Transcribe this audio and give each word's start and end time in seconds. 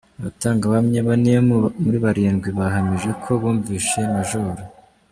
Abatangabuhamya 0.19 0.99
bane 1.07 1.33
muri 1.83 1.97
barindwi 2.05 2.49
bahamije 2.57 3.09
ko 3.23 3.29
bumvise 3.41 3.97
Maj. 4.13 4.29